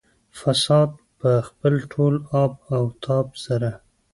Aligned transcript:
فساد 0.39 0.89
په 1.19 1.31
خپل 1.47 1.73
ټول 1.91 2.13
آب 2.43 2.51
او 2.75 2.83
تاب 3.03 3.27
سره. 3.45 3.71